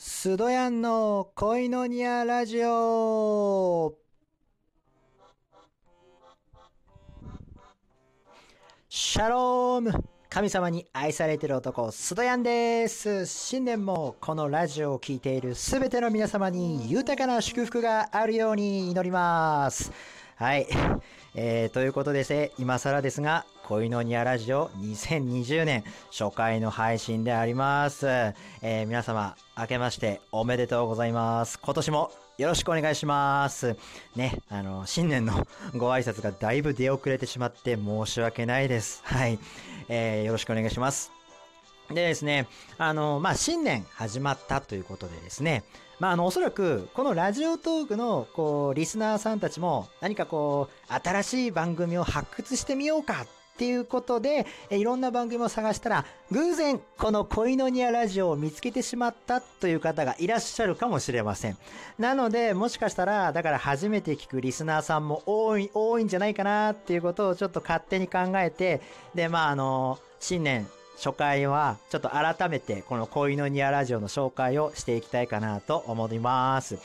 [0.00, 3.96] スドヤンの恋のニアラジオ。
[8.88, 13.26] シャローム神様に愛されてる男、スドヤンです。
[13.26, 19.90] 新年もこのラジオを聴いているすべての皆様に豊かな祝福があるように祈ります。
[20.36, 20.68] はい。
[21.40, 28.08] えー、ということでせ、今更ですが、恋のニアラジオ2020年初回の配信であります。
[28.08, 31.60] えー、皆様、明けましておめでとうございます。
[31.62, 33.76] 今年もよろしくお願いします。
[34.16, 39.02] ね、あの、新年のご挨拶がだいぶ出遅れてしまって申し訳ないです。
[39.04, 39.38] はい。
[39.88, 41.17] えー、よろしくお願いします。
[41.90, 45.64] でですね、あの、まあ、新年始まったということでですね、
[45.98, 53.26] まあ、あの、おそらく、このラジオトークの、こう、リスナーさんたちも、何かこう、新しい番組を発掘してみようかっ
[53.58, 61.58] ていうことで、いろんな番組を探したら、偶然、この恋のニアラジオを見つけてしまったという方がいらっしゃるかもしれません。
[61.98, 68.80] なので、もしかしたら、だから初めて聞くリスナーさんも多い、多いんじゃないかなっていうことをちょっと勝手に考えて、
[69.16, 70.68] で、まあ、あの、新年
[70.98, 76.78] 初回はちょっと改めてこの恋のニアラジオの紹介をしていきたいかなと思います。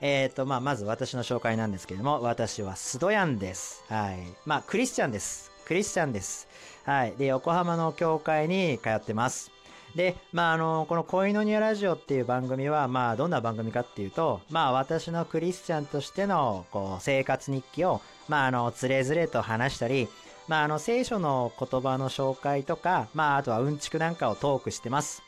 [0.00, 3.84] えっ、ー、と、まあ、まず私の紹介なんですけれども、私はスドヤンです。
[3.88, 4.18] はい。
[4.44, 5.52] まあ、クリスチャンです。
[5.66, 6.48] クリスチャンです。
[6.84, 7.12] はい。
[7.16, 9.52] で、横浜の教会に通ってます。
[9.94, 20.08] で、まあ、あの、この恋のニアラジオっていう番組は、まあ、どんな番組かっていうと、まあ、私のクリスチャンとしての、こう、生活日記を、まあ、あの、つれづれと話したり、
[20.50, 25.22] まあ、あの、聖書の言葉の紹介とか、まあ、あとはうんちくなんかをトークしてます。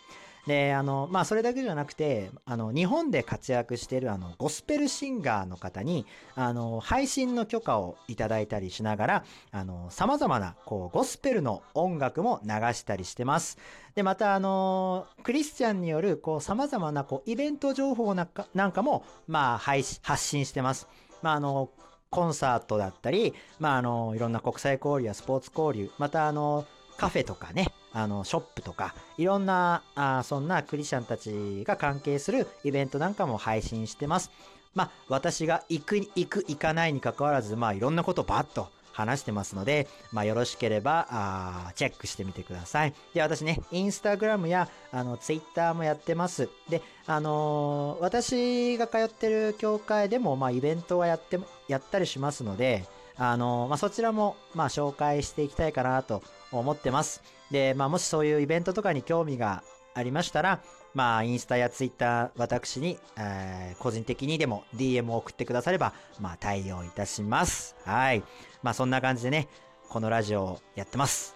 [0.48, 13.58] で、あの、まあ、それだけじゃなくて、あの、日本で活躍している、あの、ゴスペルシンガーの方に、あの、配信の許可をいただいたりしながら、あの、様々な、こう、ゴスペルの音楽も流したりしてます。
[13.94, 20.88] で、また、あの、クリスチャンによる、こう、様々な、こう、イベント情報なんかなんかも、まあ、配信発信してます。
[21.22, 21.70] まあ、あの、
[22.12, 26.66] コンサートだったり、まあ、あの、いろんな国際交流やスポーツ交流、また、あの、
[26.98, 34.30] カフェとかね、あの、ショップとか、いろんな、あそんなクリスチャンたちが関係するイベントなんかも配信してます。
[34.74, 42.94] まあ、私が行く、行く、行かないに関わらず、まあ、いろんなことばっと話してますので、まあ、よろしければ、あチェックしてみてください。
[43.14, 46.48] で、私ね、インスタグラムや、あの、ツイッターもやってます。
[46.68, 51.38] で、あのー、私が通ってる教会でも、まあ、イベントはやって、
[51.68, 52.84] やったりしますので、
[53.16, 57.22] あのー、まあ、そちらも、まあ、紹介していきたいかなと思ってます。
[57.50, 59.62] で、まあ、もしそういうイベントとかに興味が
[59.94, 60.60] ありましたら、
[60.94, 67.74] まあ、インスタやツイッター、私に、えー、個人的にでも DM を送ってくだされば、まあ、対応いたします。
[67.84, 68.22] はい。
[68.62, 69.48] まあ、そんな感じでね、
[69.88, 71.34] このラジオをやってます。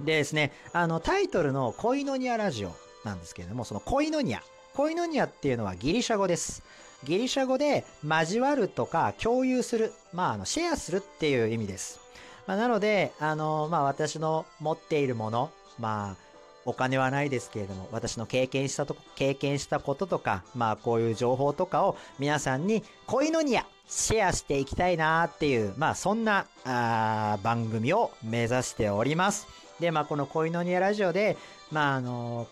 [0.00, 2.74] でですね、あの、タイトルの恋のニアラジオ
[3.04, 4.42] なんですけれども、その恋のニア。
[4.74, 6.62] 恋のニアっていうのはギリシャ語です。
[7.04, 12.00] ギリシャ語で交わるとか共有する、まあ、あの、シェアするっていう意味です。
[12.46, 16.25] まあ、なので、あの、まあ、私の持っているもの、まあ、
[16.66, 29.46] お金はないですけれども、私の経験したと、経験したこととか、まあこういう情報とかを皆さんに恋のニアシェアしていきたいなっていう、まあそんなあ番組を目指しております。
[29.80, 31.36] で、まあこの恋のニアラジオで、
[31.70, 32.48] まああの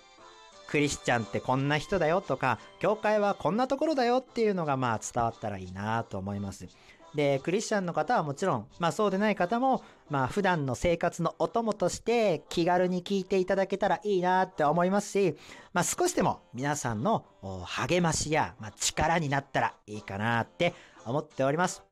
[0.69, 6.67] クリスチャンってこんな人だよとか、教会はこんなところだよっていうのがまあ伝わったらいいなと思います。
[7.15, 15.37] で、クリスチャンの方はもちろん、まあそうでない方も、まあ普段の生活のお供として気軽に聞いていただけたらいいなって思いますし、
[15.73, 17.25] まあ少しでも皆さんの
[17.67, 20.75] 励ましや、まあ、力になったらいいかなって
[21.05, 21.83] 思っております。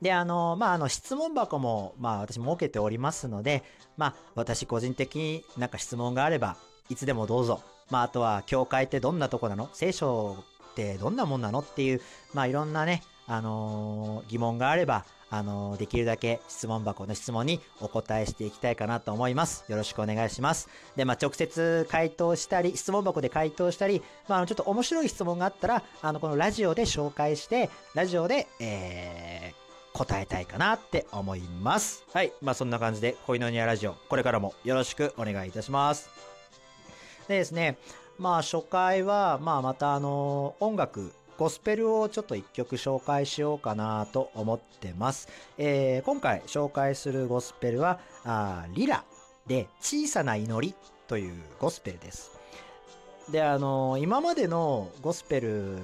[0.00, 3.62] で、あの、まあ、あの、質問箱も、まあ、私設けておりますので、
[3.98, 6.56] まあ、私個人的になんか質問があれば、
[6.88, 7.60] いつでもどうぞ。
[7.90, 9.68] まあ、あとは、教会ってどんなとこなの？
[9.74, 10.38] 聖書
[10.70, 11.58] ってどんなもんなの？
[11.58, 12.00] っていう、
[12.32, 19.64] まあ、いろんなね、あのー、疑問があれば、あのー、できるだけ質問箱の質問にお答えしていきたいかなと思います。
[19.68, 20.68] よろしくお願いします。
[20.96, 32.02] で、まあ、直接回答したり、質問箱で回答したり、まあ、ちょっと面白い質問があったら、あの、このラジオで紹介して、ラジオで、えー、答えたいかなって思います。
[32.12, 32.32] はい。
[32.42, 36.10] まあ、そんな感じで、恋のニアラジオ、これからもよろしくお願いいたします。
[37.28, 37.78] でですね、
[38.18, 45.26] まあ、初回は、まあ、またあの、音楽、ゴスペルをちょっと一曲紹介しようかなと思ってます。
[45.56, 49.04] えー、今回紹介するゴスペルは、あリラ
[49.46, 50.74] で小さな祈り
[51.08, 52.38] というゴスペルです。
[53.32, 55.78] で、あのー、今までのゴスペル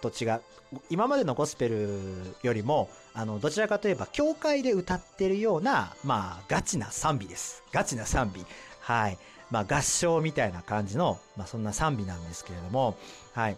[0.00, 0.42] と違う、
[0.88, 7.64] 今までのゴスペルよりも、あの、どちらかといえば、教会で歌ってるような、まあ、ガチな賛美です。
[7.72, 8.46] ガチな賛美。
[8.78, 9.18] はい。
[9.50, 12.96] まあ、合唱みたいな感じの、まあ、そんな賛美なんですけれども、
[13.32, 13.56] はい。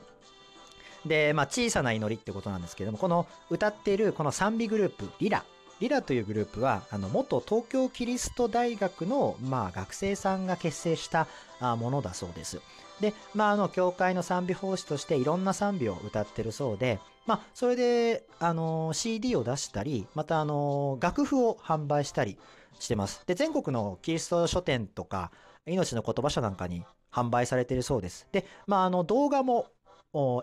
[1.06, 5.44] で、まあ、小さな祈りってことなんですけれども、この歌っているこの賛美グループ、リラ。
[5.78, 11.28] リラというグループは、あの、元東京キリスト大学の、まあ、学生さんが結成した
[11.60, 12.60] ものだそうです。
[13.00, 22.38] で、まあ、あの、教会の賛美奉仕としていろんな賛美を歌ってるそうで、まあ、それで、あの、CD を出したり、また、あの、楽譜を販売したり
[22.78, 23.22] してます。
[23.26, 25.30] で、全国のキリスト書店とか、
[25.66, 28.28] 命の言葉書なんかに販売されてるそうです。
[28.32, 29.66] で、まあ、あの、動画も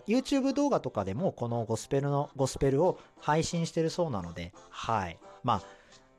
[0.06, 5.18] YouTube 動画とかでもこのゴスペルのゴスペルを配信してるそうなので、はい。
[5.42, 5.62] まあ、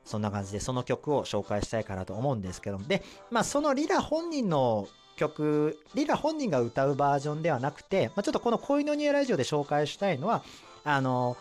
[0.04, 10.42] そんな感じでその曲を紹介したいかなと思うんですけども、で、まあそのリラ本人の曲、リラ本人が歌うバージョンではなくて、まあ、ちょっとこの恋のニエラジオで紹介したいのは、
[10.84, 11.36] あの、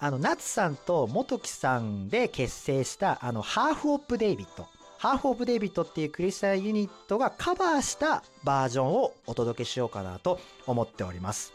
[0.00, 4.66] あの、夏さんと元木さんで結成した、あの、ハーフ・オブ・デイビッド。
[5.00, 11.54] ハーフ・オブ・デイビッドっていうクリスタルユニットがカバーしたバージョンをお届けしようかなと思っております。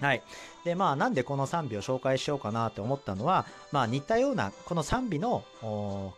[0.00, 0.22] はい。
[0.64, 5.42] で、まあ、なんでこの賛美を紹介しようかなって思ったのは、まあ、似たような、この賛美の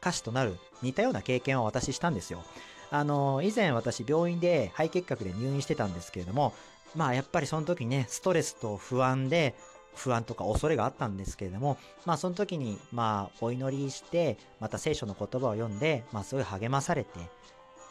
[0.03, 2.45] 歌詞となる似たような経験を私したんですよ。
[2.91, 6.53] あの、以前私病院で肺結核で入院してたんですけれども、
[6.95, 9.55] まあやっぱりその時ね、ストレスと不安で、
[9.95, 11.77] 不安とか恐れがあったんですけれども、
[12.07, 17.11] まあその時に、まあお祈りして、また聖書の言葉を読んで、まあすごい励まされて、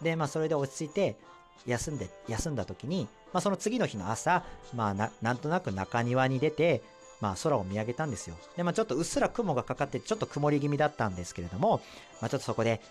[0.02, 1.18] で、まあそれで落ち着いて、
[1.66, 4.44] 休んで、休んだ時に、まあその次の日の朝、
[4.74, 6.82] まあな、なんとなく中庭に出て、
[7.22, 8.36] まあ空を見上げたんですよ。
[8.56, 11.82] で、まあちょっとうっすら雲がかかって、ちょっと曇り気味だったんですけれども、
[12.22, 12.82] まあちょっとそこで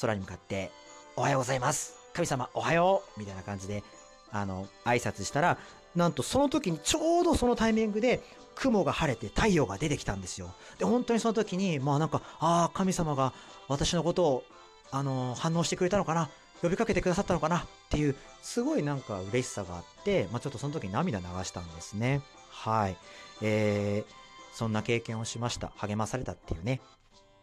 [0.00, 0.70] 空に向かって、
[1.16, 1.94] おはようございます。
[2.12, 3.82] 神様、おはようみたいな感じで、
[4.30, 5.58] あの、挨拶したら、
[5.94, 8.22] なんとその時にちょうどそのタイミングで
[8.54, 10.52] 雲が晴れて太陽が出てきたんですよ。
[10.78, 13.32] で、本当にその時に、まあなんか、ああ、神様が
[13.68, 14.44] 私のことを、
[14.90, 16.30] あの反応してくれたのかな？
[16.62, 17.58] 呼びかけてくださったのかな？
[17.58, 22.20] っていう、すごいなんか嬉しさがあって、まあちょっとその時に涙流したんですね。
[22.50, 22.96] はい。
[23.42, 25.72] えー、そんな経験をしました。
[25.76, 26.80] 励まされたっていうね。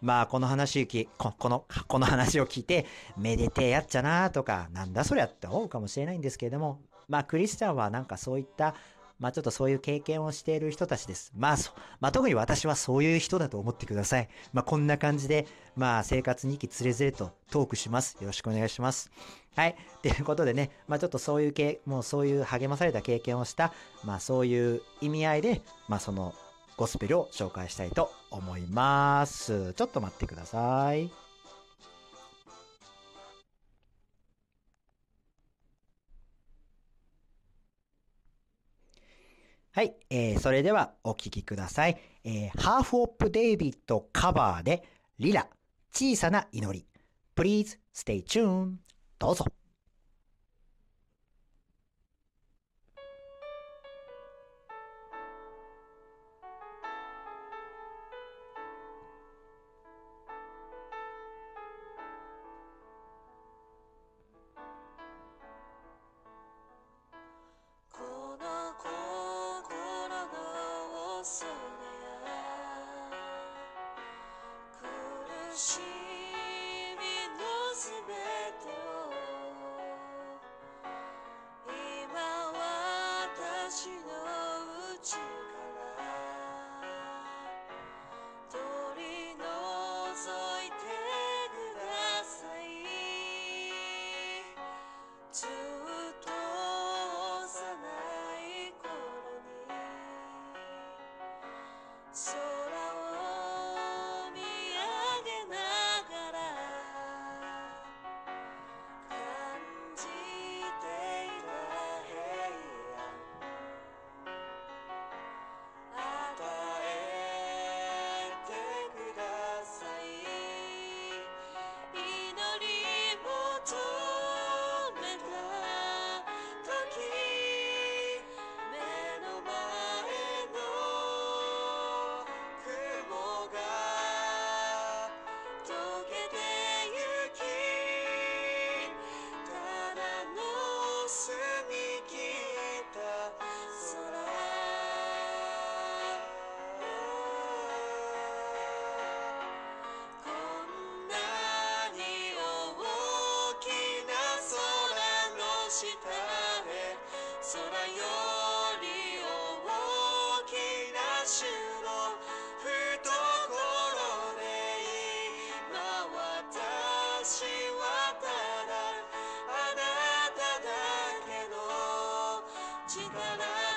[0.01, 2.85] まあ、この話き、ここの、この話を聞いて、
[3.17, 8.75] めでてえやっちゃなとか、なんだそりゃって思うかもしれないんですけれども、まあ、クリスチャンはなんかそういった、
[9.19, 11.31] まあ、ちょっとそういう経験をしている人たちです。
[11.35, 14.29] まあ、そう、まあ、特に私はそういう人だと思ってください。
[14.51, 18.17] まあ、こんな感じで、まあ、生活にきつれずれとトークします。
[18.19, 19.09] よろしくお願いします。
[19.55, 19.75] はい。
[20.01, 23.73] ということでね、まあ、ちょっとそういう系、もうそういう励まされた経験をした、
[24.03, 26.33] まあ、そういう意味合いで、まあ、その、
[26.77, 29.73] ゴスペルを紹介したいと思います。
[29.73, 31.24] ちょっと待ってください。
[39.75, 41.97] はい、えー、それではお聴きください。
[42.23, 44.87] えー、ハーフオップデイビッドカバーで
[45.19, 45.49] リラ
[45.91, 46.85] 小さな祈り
[47.35, 48.75] Please stay tuned
[49.19, 49.45] どうぞ。
[75.55, 75.94] she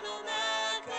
[0.02, 0.98] の中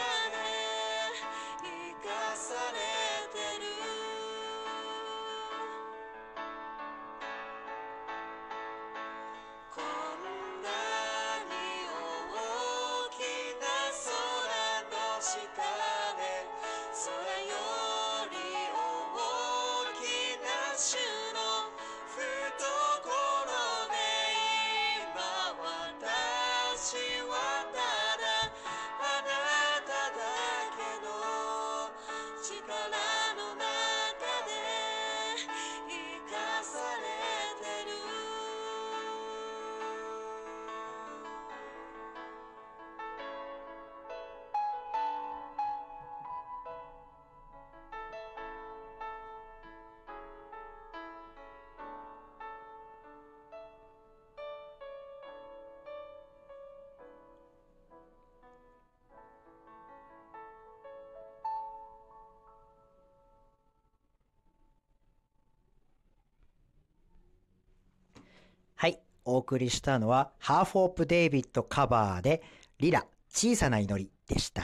[68.81, 68.98] はい。
[69.25, 72.41] お送りしたのは、ハーフ・オープ・デイビッドカバーで、
[72.79, 74.63] リラ、小さな祈りでした。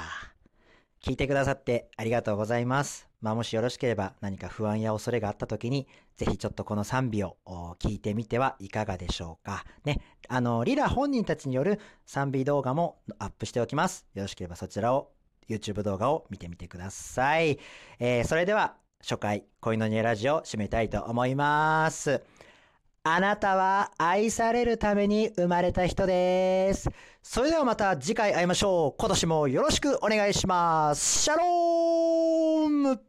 [1.03, 3.09] 聞いてくださってありがとうございます。
[3.19, 7.35] まあ、もしよろしければ何か不安や恐れがあった時に、ぜひちょっとこの賛美を
[7.79, 9.65] 聞いてみてはいかがでしょうか。
[9.83, 9.99] ね。
[10.29, 14.05] あの、リラ本人たちによる賛美動画もアップしておきます。
[14.13, 15.11] よろしければそちらを、
[15.49, 17.59] YouTube 動画を見てみてください。
[17.99, 22.23] えーそれでは、初回、恋のニエラジオを締めたいと思います。
[23.07, 26.89] あなたは愛されるために生まれた人です。
[27.21, 28.99] それではまた次回会いましょう。
[28.99, 31.21] 今年もよろしくお願いします。
[31.21, 32.99] シャローム